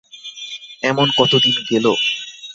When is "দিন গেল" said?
1.43-1.85